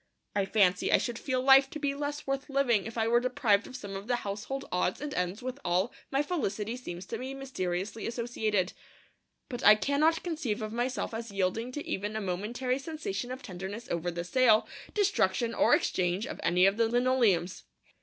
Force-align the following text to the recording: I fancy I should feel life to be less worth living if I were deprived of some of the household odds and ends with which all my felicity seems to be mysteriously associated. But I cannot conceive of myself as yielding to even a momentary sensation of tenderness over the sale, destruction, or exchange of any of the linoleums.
I 0.35 0.45
fancy 0.45 0.91
I 0.91 0.97
should 0.97 1.19
feel 1.19 1.43
life 1.43 1.69
to 1.69 1.77
be 1.77 1.93
less 1.93 2.25
worth 2.25 2.49
living 2.49 2.87
if 2.87 2.97
I 2.97 3.07
were 3.07 3.19
deprived 3.19 3.67
of 3.67 3.75
some 3.75 3.95
of 3.95 4.07
the 4.07 4.15
household 4.15 4.65
odds 4.71 4.99
and 4.99 5.13
ends 5.13 5.43
with 5.43 5.57
which 5.57 5.61
all 5.63 5.93
my 6.09 6.23
felicity 6.23 6.75
seems 6.75 7.05
to 7.05 7.19
be 7.19 7.35
mysteriously 7.35 8.07
associated. 8.07 8.73
But 9.47 9.63
I 9.63 9.75
cannot 9.75 10.23
conceive 10.23 10.63
of 10.63 10.73
myself 10.73 11.13
as 11.13 11.29
yielding 11.29 11.71
to 11.73 11.87
even 11.87 12.15
a 12.15 12.19
momentary 12.19 12.79
sensation 12.79 13.31
of 13.31 13.43
tenderness 13.43 13.87
over 13.91 14.09
the 14.09 14.23
sale, 14.23 14.67
destruction, 14.95 15.53
or 15.53 15.75
exchange 15.75 16.25
of 16.25 16.39
any 16.41 16.65
of 16.65 16.77
the 16.77 16.87
linoleums. 16.89 17.65